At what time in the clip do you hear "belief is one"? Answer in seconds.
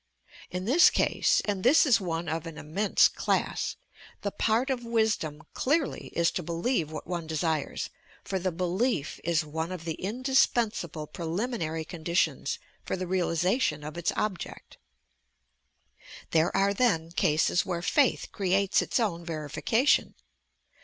8.51-9.71